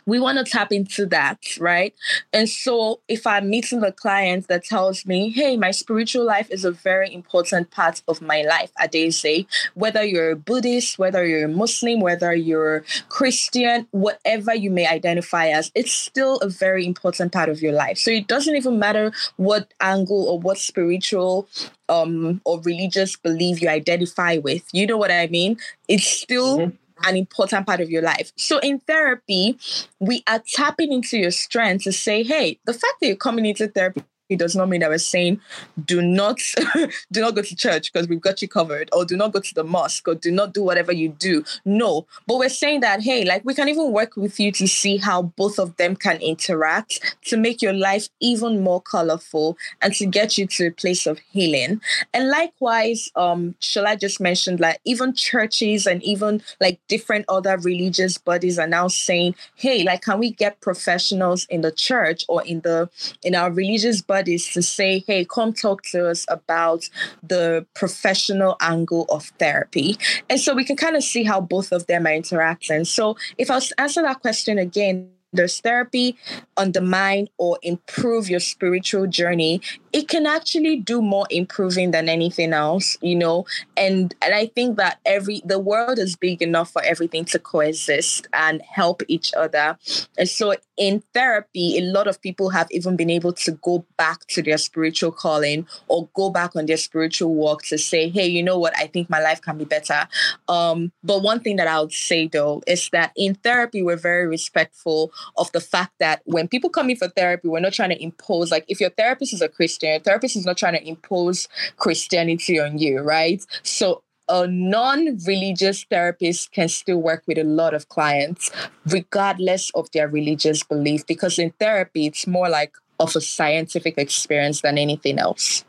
[0.10, 1.94] we want to tap into that, right?
[2.34, 6.66] And so if I'm meeting a client that tells me, hey, my spiritual life is
[6.66, 11.26] a very important part of my life, I they say, whether you're a Buddhist, whether
[11.26, 16.86] you're a Muslim, whether you're Christian, whatever you may identify as, it's still a very
[16.86, 17.98] important part of your life.
[17.98, 21.48] So it doesn't even matter what angle or what spiritual
[21.88, 24.64] um or religious belief you identify with.
[24.72, 25.58] You know what I mean?
[25.88, 28.32] It's still mm-hmm an important part of your life.
[28.36, 29.58] So in therapy,
[30.00, 33.68] we are tapping into your strength to say, hey, the fact that you're coming into
[33.68, 35.40] therapy it does not mean that we're saying
[35.84, 36.40] do not
[37.12, 39.54] do not go to church because we've got you covered or do not go to
[39.56, 41.44] the mosque or do not do whatever you do.
[41.66, 44.98] No but we're saying that hey like we can even work with you to see
[44.98, 50.06] how both of them can interact to make your life even more colorful and to
[50.06, 51.82] get you to a place of healing.
[52.14, 58.18] And likewise um Shola just mentioned like even churches and even like different other religious
[58.18, 62.62] bodies are now saying hey like can we get professionals in the church or in
[62.62, 62.90] the
[63.24, 66.90] in our religious body buddies to say, hey, come talk to us about
[67.24, 69.98] the professional angle of therapy.
[70.30, 72.84] And so we can kind of see how both of them are interacting.
[72.84, 76.16] So if I was to answer that question again, there's therapy
[76.58, 79.62] undermine or improve your spiritual journey
[79.92, 83.46] it can actually do more improving than anything else you know?
[83.78, 88.28] And and i think that every the world is big enough for everything to coexist
[88.34, 89.78] and help each other.
[90.18, 94.26] And so in therapy a lot of people have even been able to go back
[94.28, 98.44] to their spiritual calling or go back on their spiritual walk to say hey you
[98.44, 98.74] know what?
[98.78, 100.08] I think my life can be better.
[100.48, 104.28] Um but one thing that i would say though is that in therapy we're very
[104.28, 108.02] respectful of the fact that when people come in for therapy we're not trying to
[108.02, 109.96] impose like if your therapist is a christian.
[109.96, 113.46] A therapist is not trying to impose Christianity on you, right?
[113.64, 118.52] So a non-religious therapist can still work with a lot of clients
[118.86, 124.62] regardless of their religious belief because in therapy it's more like of a scientific experience
[124.62, 125.66] than anything else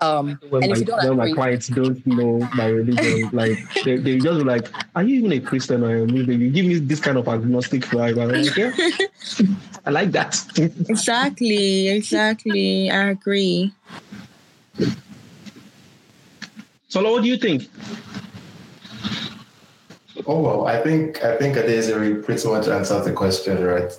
[0.00, 3.30] um, when and my, if you don't when agree, my clients don't know my religion,
[3.32, 6.50] like they, they just be like, "Are you even a Christian or a Muslim?" You
[6.50, 8.20] give me this kind of agnostic vibe.
[8.20, 9.46] I'm like, yeah,
[9.86, 10.36] I like that.
[10.88, 12.90] exactly, exactly.
[12.90, 13.72] I agree.
[16.88, 17.68] So, what do you think?
[20.26, 23.92] Oh well, I think I think Adesiri pretty much answered the question, right?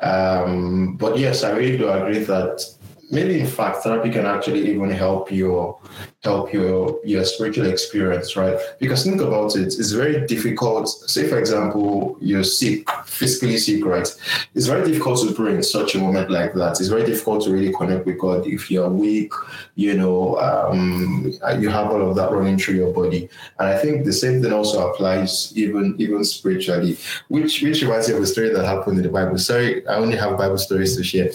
[0.00, 2.64] Um, but yes, I really do agree that
[3.10, 5.78] maybe in fact therapy can actually even help your
[6.24, 8.58] help your your spiritual experience right?
[8.80, 14.08] Because think about it it's very difficult say for example you're sick physically sick right?
[14.54, 16.80] It's very difficult to pray in such a moment like that.
[16.80, 19.32] It's very difficult to really connect with god if you're weak
[19.74, 23.28] you know um, you have all of that running through your body.
[23.58, 26.96] And i think the same thing also applies even even spiritually
[27.28, 29.38] which which reminds me of a story that happened in the bible.
[29.38, 31.30] Sorry i only have bible stories to share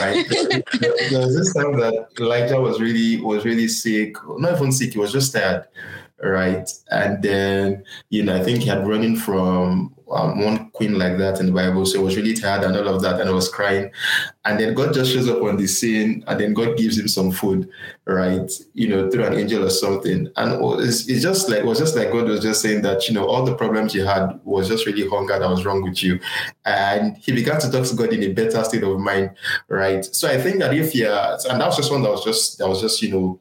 [0.00, 0.26] right?
[1.10, 4.92] There was this time that elijah was really was really sick sick, not even sick,
[4.92, 5.66] he was just tired,
[6.22, 6.68] right?
[6.90, 11.40] And then, you know, I think he had running from um, one queen like that
[11.40, 13.48] in the Bible, so he was really tired and all of that, and I was
[13.48, 13.90] crying.
[14.44, 17.32] And then God just shows up on the scene, and then God gives him some
[17.32, 17.68] food,
[18.04, 18.48] right?
[18.74, 20.30] You know, through an angel or something.
[20.36, 23.14] And it's, it's just like, it was just like God was just saying that, you
[23.14, 26.20] know, all the problems you had was just really hunger that was wrong with you.
[26.64, 29.30] And he began to talk to God in a better state of mind,
[29.66, 30.04] right?
[30.04, 32.68] So I think that if you're, and that was just one that was just, that
[32.68, 33.40] was just, you know,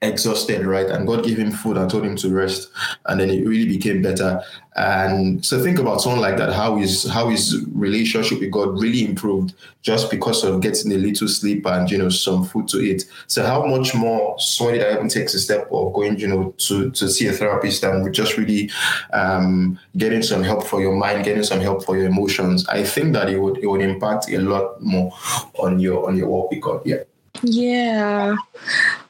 [0.00, 0.86] exhausted, right?
[0.86, 2.70] And God gave him food and told him to rest,
[3.06, 4.40] and then it really became better.
[4.76, 9.04] And so think about someone like that, how his how his relationship with God really
[9.04, 13.06] improved just because of getting a little sleep and you know some food to eat.
[13.26, 16.90] So how much more somebody that even takes a step of going, you know, to
[16.92, 18.70] to see a therapist and just really
[19.12, 22.66] um, getting some help for your mind, getting some help for your emotions.
[22.68, 25.12] I think that it would it would impact a lot more
[25.58, 26.82] on your on your walk with God.
[26.84, 27.02] Yeah.
[27.42, 28.36] Yeah.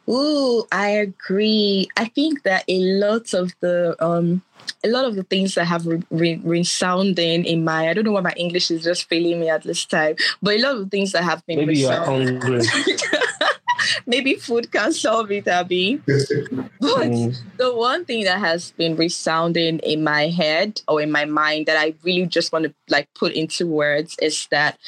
[0.08, 1.88] Ooh, I agree.
[1.96, 4.42] I think that a lot of the um
[4.84, 8.12] a lot of the things that have re- re- resounding in my I don't know
[8.12, 10.88] why my English is just failing me at this time, but a lot of the
[10.88, 12.62] things that have been maybe you're hungry.
[14.06, 15.96] maybe food can solve it, Abby.
[16.06, 17.36] but mm.
[17.56, 21.76] the one thing that has been resounding in my head or in my mind that
[21.76, 24.78] I really just want to like put into words is that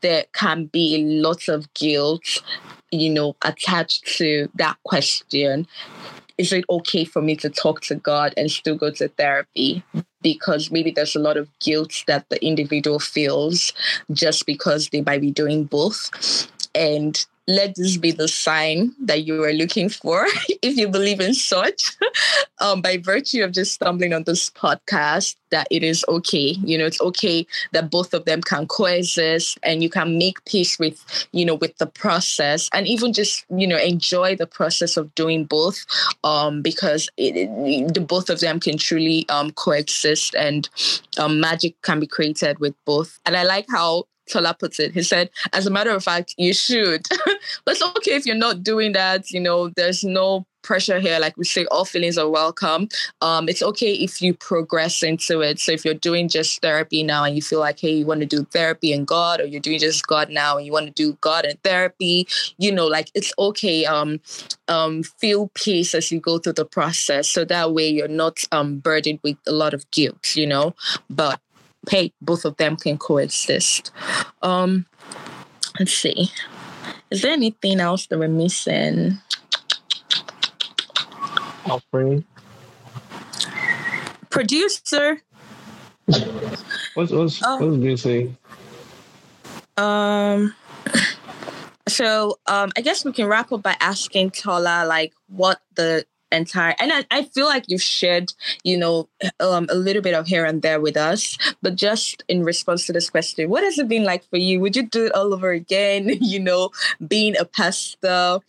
[0.00, 2.42] there can be a lot of guilt
[3.00, 5.66] you know, attached to that question
[6.36, 9.82] is it okay for me to talk to God and still go to therapy?
[10.20, 13.72] Because maybe there's a lot of guilt that the individual feels
[14.12, 16.10] just because they might be doing both.
[16.74, 20.26] And let this be the sign that you are looking for
[20.62, 21.92] if you believe in such
[22.60, 26.56] um, by virtue of just stumbling on this podcast that it is okay.
[26.64, 30.78] You know it's okay that both of them can coexist and you can make peace
[30.78, 35.14] with you know with the process and even just you know enjoy the process of
[35.14, 35.84] doing both
[36.24, 40.68] um, because it, it, the both of them can truly um, coexist and
[41.18, 43.20] um, magic can be created with both.
[43.26, 44.92] And i like how Tola puts it.
[44.92, 47.06] He said, as a matter of fact, you should.
[47.64, 49.30] but it's okay if you're not doing that.
[49.30, 51.20] You know, there's no pressure here.
[51.20, 52.88] Like we say, all feelings are welcome.
[53.20, 55.60] Um, it's okay if you progress into it.
[55.60, 58.26] So if you're doing just therapy now and you feel like, hey, you want to
[58.26, 61.16] do therapy and God, or you're doing just God now and you want to do
[61.20, 62.26] God and therapy,
[62.58, 63.84] you know, like it's okay.
[63.84, 64.20] Um,
[64.66, 67.28] um, feel peace as you go through the process.
[67.28, 70.74] So that way you're not um burdened with a lot of guilt, you know.
[71.10, 71.40] But
[71.88, 73.90] hey, both of them can coexist.
[74.42, 74.86] Um,
[75.78, 76.30] let's see.
[77.10, 79.18] Is there anything else that we're missing?
[81.66, 82.24] Offering.
[84.30, 85.20] Producer.
[86.94, 87.56] What's what's oh.
[87.58, 88.36] what did you?
[89.82, 90.54] Um
[91.94, 96.04] So um, I guess we can wrap up by asking Tola like what the
[96.34, 98.32] entire and I, I feel like you've shared
[98.62, 99.08] you know
[99.40, 102.92] um, a little bit of here and there with us but just in response to
[102.92, 104.60] this question what has it been like for you?
[104.60, 106.18] Would you do it all over again?
[106.34, 106.70] You know
[107.06, 108.40] being a pastor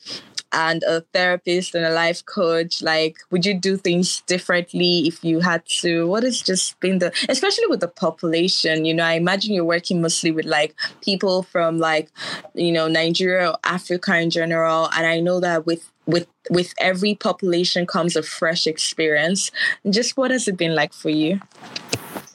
[0.56, 5.42] and a therapist and a life coach like would you do things differently if you
[5.42, 6.08] had to?
[6.08, 10.02] What has just been the especially with the population you know i imagine you're working
[10.02, 12.10] mostly with like people from like
[12.54, 17.16] you know nigeria or africa in general and i know that with with with every
[17.16, 19.52] population comes a fresh experience.
[19.90, 21.42] Just what has it been like for you?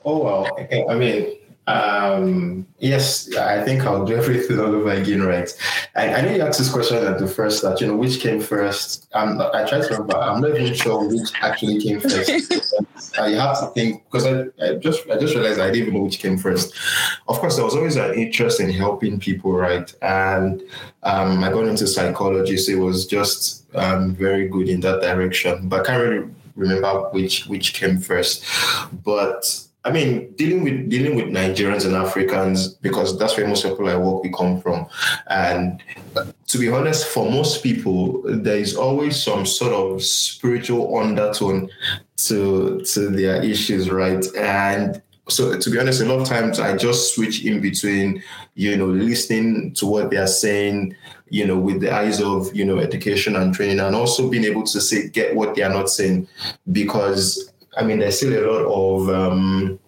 [0.05, 0.49] Oh well
[0.89, 1.37] i mean
[1.71, 5.49] um, yes, I think I'll do everything all over again, right?
[5.95, 8.41] I, I know you asked this question at the first that, you know, which came
[8.41, 9.09] first.
[9.13, 12.31] Um, I tried to remember, I'm not even sure which actually came first.
[13.19, 15.95] uh, you have to think, because I, I, just I just realized I didn't even
[15.95, 16.75] know which came first.
[17.29, 19.93] Of course, there was always an interest in helping people, right?
[20.03, 20.63] And
[21.03, 25.69] um, I got into psychology, so it was just um, very good in that direction.
[25.69, 28.45] But I can't really remember which which came first.
[29.05, 29.45] But
[29.85, 33.97] I mean, dealing with dealing with Nigerians and Africans because that's where most people I
[33.97, 34.87] work with come from,
[35.29, 35.83] and
[36.49, 41.71] to be honest, for most people, there is always some sort of spiritual undertone
[42.27, 44.25] to to their issues, right?
[44.37, 48.23] And so, to be honest, a lot of times I just switch in between,
[48.55, 50.95] you know, listening to what they are saying,
[51.31, 54.65] you know, with the eyes of you know education and training, and also being able
[54.65, 56.29] to say get what they are not saying,
[56.71, 59.79] because I mean, there's still a lot of um,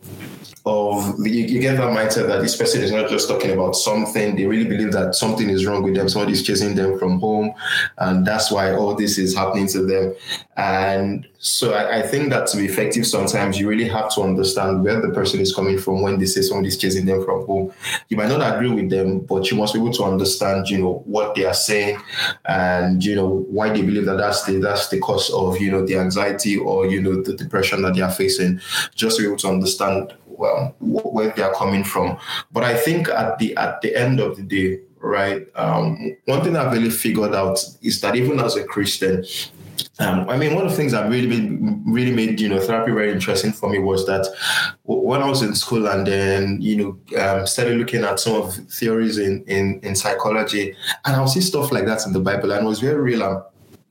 [0.64, 4.36] of you, you, get that mindset that this person is not just talking about something.
[4.36, 6.08] They really believe that something is wrong with them.
[6.08, 7.52] Somebody is chasing them from home.
[7.98, 10.14] And that's why all this is happening to them.
[10.56, 14.84] And so I, I, think that to be effective sometimes you really have to understand
[14.84, 17.72] where the person is coming from when they say somebody is chasing them from home.
[18.08, 21.02] You might not agree with them but you must be able to understand you know
[21.04, 21.98] what they are saying
[22.44, 25.84] and you know why they believe that that's the that's the cause of you know
[25.84, 28.60] the anxiety or you know the depression that they are facing.
[28.94, 32.18] Just to be able to understand well where they are coming from.
[32.50, 36.56] But I think at the at the end of the day, right, um, one thing
[36.56, 39.24] I've really figured out is that even as a Christian,
[39.98, 42.92] um, I mean, one of the things that really made, really made you know therapy
[42.92, 44.26] very interesting for me was that
[44.84, 48.54] when I was in school and then you know um, started looking at some of
[48.78, 50.74] theories in, in in psychology,
[51.04, 53.22] and I would see stuff like that in the Bible, and it was very real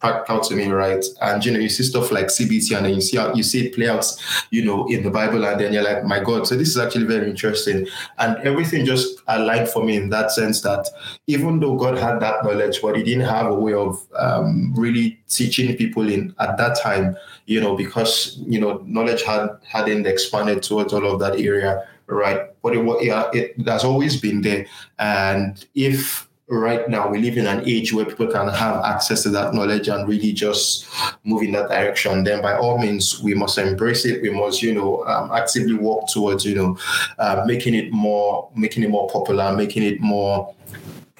[0.03, 1.03] out to me, right?
[1.21, 3.75] And you know, you see stuff like CBT, and then you see you see it
[3.75, 4.05] play out,
[4.49, 7.05] you know, in the Bible, and then you're like, my God, so this is actually
[7.05, 7.87] very interesting,
[8.17, 10.87] and everything just aligned for me in that sense that
[11.27, 15.19] even though God had that knowledge, but He didn't have a way of um, really
[15.27, 20.63] teaching people in at that time, you know, because you know knowledge had hadn't expanded
[20.63, 22.47] towards all of that area, right?
[22.61, 24.65] But it, yeah, it has always been there,
[24.99, 26.27] and if
[26.59, 29.87] right now we live in an age where people can have access to that knowledge
[29.87, 30.87] and really just
[31.23, 32.23] move in that direction.
[32.23, 34.21] Then by all means we must embrace it.
[34.21, 36.77] We must you know um, actively work towards you know
[37.19, 40.53] uh, making it more making it more popular making it more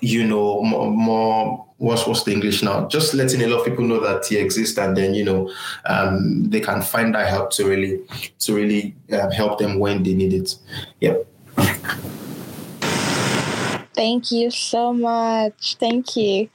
[0.01, 2.87] you know more, more what's what's the english now?
[2.87, 5.51] Just letting a lot of people know that he exists and then you know
[5.85, 8.01] um, they can find that help to really
[8.39, 10.55] to really uh, help them when they need it.
[10.99, 11.25] Yep
[14.01, 15.75] Thank you so much.
[15.75, 16.49] Thank you.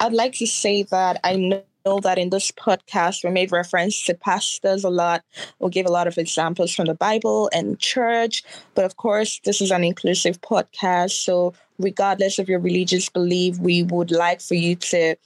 [0.00, 1.36] I'd like to say that I
[1.86, 5.24] know that in this podcast we made reference to pastors a lot.
[5.58, 8.44] We'll give a lot of examples from the Bible and church.
[8.74, 11.12] But of course, this is an inclusive podcast.
[11.12, 15.16] So, regardless of your religious belief, we would like for you to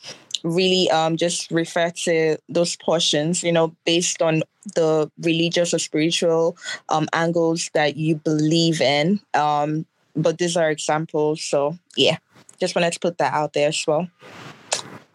[0.44, 4.44] really um, just refer to those portions, you know, based on
[4.76, 6.56] the religious or spiritual
[6.88, 9.18] um, angles that you believe in.
[9.34, 9.86] Um,
[10.16, 11.42] but these are examples.
[11.42, 12.18] So yeah,
[12.60, 14.08] just wanted to put that out there as well.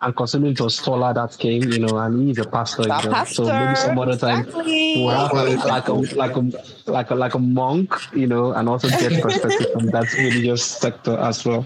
[0.02, 3.00] And considering it was Tola that came, you know, and he's a pastor, you know,
[3.00, 5.04] pastor, so maybe some other time exactly.
[5.04, 8.70] we'll have a, like a like a like a like a monk, you know, and
[8.70, 11.66] also get perspective from that religious sector as well.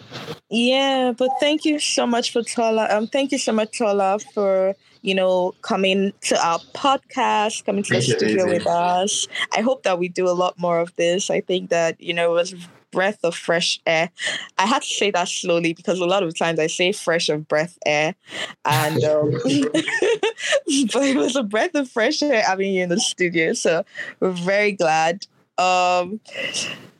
[0.49, 2.87] Yeah, but thank you so much for Tola.
[2.89, 7.93] Um, thank you so much, Tola, for you know, coming to our podcast, coming to
[7.93, 9.27] the studio with us.
[9.55, 11.29] I hope that we do a lot more of this.
[11.29, 12.55] I think that, you know, it was
[12.93, 14.09] breath of fresh air.
[14.57, 17.47] I had to say that slowly because a lot of times I say fresh of
[17.47, 18.15] breath air,
[18.63, 23.53] and um, but it was a breath of fresh air having you in the studio.
[23.53, 23.83] So
[24.19, 25.27] we're very glad.
[25.57, 26.21] Um,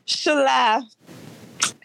[0.06, 0.82] Shola,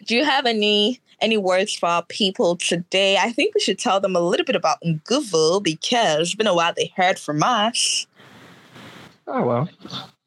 [0.06, 3.16] do you have any any words for our people today?
[3.16, 6.54] I think we should tell them a little bit about Nguvu because it's been a
[6.54, 8.06] while they heard from us.
[9.26, 9.68] Oh well.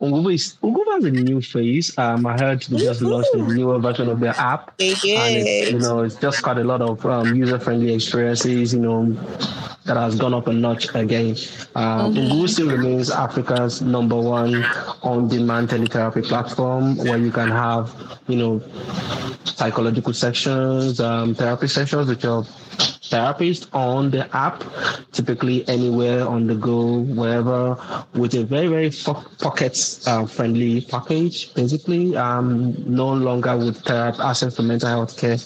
[0.04, 0.58] Nguvu is
[0.94, 1.98] has a new face.
[1.98, 5.80] Um, I heard they just launched a newer version of their app, They and you
[5.80, 8.74] know it's just got a lot of um, user-friendly experiences.
[8.74, 9.14] You know
[9.86, 11.36] that has gone up a notch again.
[11.76, 14.64] Um, Nguvu still remains Africa's number one
[15.04, 17.96] on-demand teletherapy platform where you can have
[18.28, 18.62] you know
[19.46, 22.46] psychological sections, um, therapy sessions with your
[23.10, 24.64] therapist on the app,
[25.12, 27.78] typically anywhere on the go, wherever,
[28.14, 28.92] with a very, very
[29.40, 32.16] pocket uh, friendly package, basically.
[32.16, 35.38] Um, no longer with therapy, access to mental health care,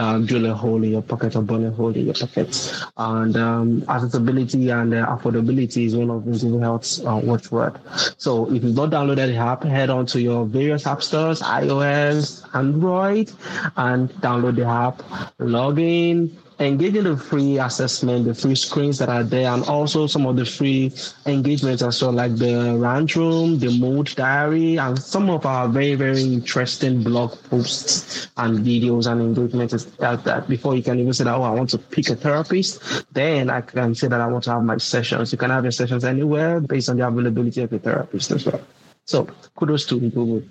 [0.00, 2.72] um, drill a hole in your pocket or burn a hole in your pocket.
[2.96, 7.78] And um, accessibility and uh, affordability is one of Nguvu Health's uh, watchword.
[8.18, 12.44] So if you've not downloaded the app, head on to your various app stores, iOS,
[12.54, 13.32] Android,
[13.76, 15.02] and download the app,
[15.38, 20.06] log in, engage in the free assessment, the free screens that are there, and also
[20.06, 20.92] some of the free
[21.26, 25.94] engagements as well, like the rant room, the mood diary, and some of our very,
[25.94, 30.48] very interesting blog posts and videos and engagements like that.
[30.48, 32.82] Before you can even say that, oh, I want to pick a therapist,
[33.12, 35.30] then I can say that I want to have my sessions.
[35.32, 38.60] You can have your sessions anywhere based on the availability of the therapist as well.
[39.04, 40.46] So kudos to Nguvu.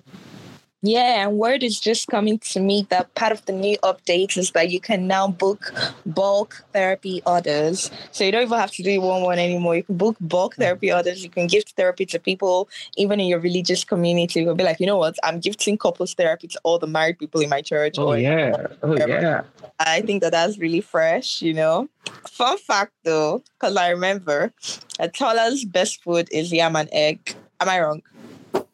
[0.83, 4.51] Yeah, and word is just coming to me that part of the new updates is
[4.51, 5.73] that you can now book
[6.05, 7.89] bulk therapy orders.
[8.11, 9.75] So you don't even have to do one one anymore.
[9.75, 10.61] You can book bulk hmm.
[10.61, 11.23] therapy orders.
[11.23, 14.41] You can gift therapy to people, even in your religious community.
[14.41, 15.15] You'll be like, you know what?
[15.23, 17.95] I'm gifting couples therapy to all the married people in my church.
[17.97, 19.41] Oh or yeah, oh yeah.
[19.79, 21.89] I think that that's really fresh, you know.
[22.27, 24.53] Fun fact though, because I remember
[24.99, 27.33] that Tola's best food is yam and egg.
[27.59, 28.03] Am I wrong?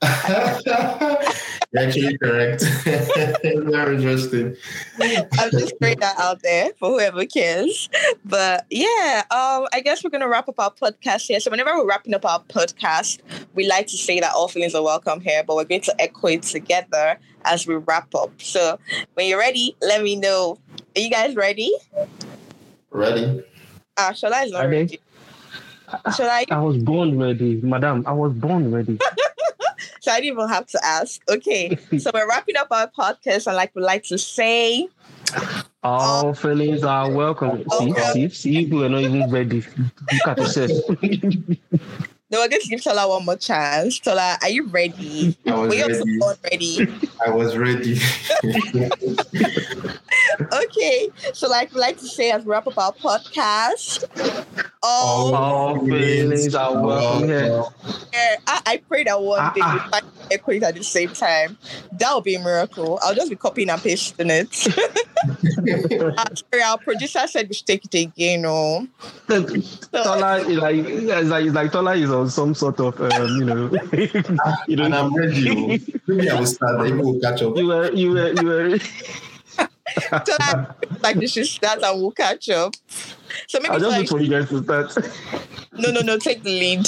[1.73, 2.63] You're actually correct.
[2.83, 4.55] Very interesting.
[5.01, 7.89] I'm just throwing that out there for whoever cares.
[8.23, 11.39] But yeah, um, I guess we're gonna wrap up our podcast here.
[11.39, 13.19] So whenever we're wrapping up our podcast,
[13.55, 16.27] we like to say that all feelings are welcome here, but we're going to echo
[16.27, 18.39] it together as we wrap up.
[18.39, 18.77] So
[19.15, 20.59] when you're ready, let me know.
[20.95, 21.73] Are you guys ready?
[22.91, 23.43] Ready?
[23.97, 24.75] Ah, Shola is not Ready.
[24.77, 24.99] ready.
[26.07, 28.03] Shola, I was born ready, madam.
[28.05, 28.99] I was born ready.
[30.03, 31.21] so I didn't even have to ask.
[31.29, 34.89] Okay, so we're wrapping up our podcast, and like we like to say,
[35.81, 37.63] All feelings are welcome.
[37.79, 39.63] See, see, see, we are not even ready.
[39.77, 40.71] Look at yourself.
[42.33, 43.99] no, we're going to give Tola one more chance.
[43.99, 45.37] Tola, are you ready?
[45.45, 46.17] I was Were you also ready.
[46.17, 46.87] born ready?
[47.25, 47.99] I was ready.
[50.53, 54.03] okay, so like we like to say as we wrap up our podcast,
[54.81, 57.63] all All feelings are welcome here.
[58.13, 61.57] yeah, I, I pray that one day we Ah, find echoes at the same time.
[61.93, 62.99] That would be a miracle.
[63.03, 64.67] I'll just be copying and pasting it.
[65.23, 68.43] Uh, sorry, our producer said we should take it again.
[68.45, 68.87] Oh,
[69.27, 73.45] Tola is like, it's like, it's like Tola is on some sort of, um, you
[73.45, 73.69] know,
[74.67, 75.49] you and know, I'm ready.
[75.49, 75.99] oh.
[76.07, 76.81] Maybe I will start.
[76.81, 77.57] Maybe we'll catch up.
[77.57, 78.79] you were, you were, you were.
[80.25, 80.37] so
[81.01, 82.75] like this should start and we'll catch up.
[83.47, 84.97] So maybe I'll just like, wait for you guys to start.
[85.73, 86.87] no, no, no, take the lead.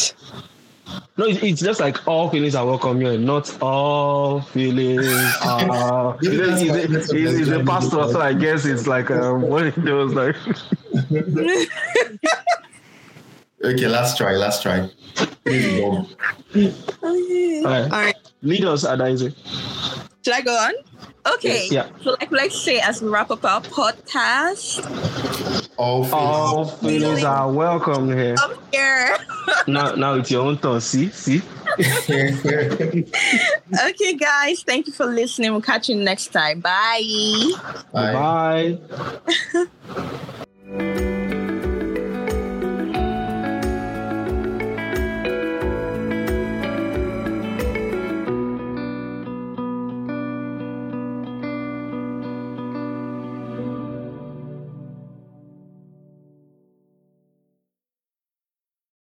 [1.18, 3.18] No, it's, it's just like all feelings are welcome here.
[3.18, 5.08] Not all feelings
[5.44, 6.18] are.
[6.22, 10.14] He's, a, he's, he's a pastor, so I guess it's like um, what it was
[10.14, 10.36] like.
[13.66, 14.34] Okay, last try.
[14.34, 14.88] Last try.
[15.44, 16.06] Please go.
[16.56, 16.72] Okay.
[17.02, 17.84] All right.
[17.84, 18.16] All right.
[18.44, 19.34] Lead us, Adaise.
[20.26, 20.74] Should I go on?
[21.36, 21.68] Okay.
[21.70, 21.88] Yeah.
[22.02, 24.82] So like let's say as we wrap up our podcast,
[25.78, 26.14] All feelings.
[26.14, 28.34] All feelings are welcome here.
[28.40, 29.18] I'm here.
[29.68, 30.82] Now, now it's your own turn.
[30.82, 31.44] See, see.
[33.86, 34.64] Okay, guys.
[34.64, 35.52] Thank you for listening.
[35.52, 36.60] We'll catch you next time.
[36.60, 37.52] Bye.
[37.94, 38.80] Bye.
[39.54, 40.36] Bye.